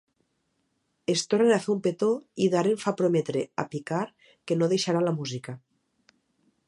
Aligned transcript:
Es 1.13 1.23
tornen 1.33 1.51
a 1.55 1.59
fer 1.65 1.69
un 1.73 1.83
petó, 1.87 2.09
i 2.45 2.49
Daren 2.55 2.79
fa 2.85 2.95
prometre 3.03 3.45
a 3.65 3.67
Picard 3.75 4.33
que 4.49 4.59
no 4.63 4.71
deixarà 4.73 5.05
la 5.09 5.15
música. 5.21 5.59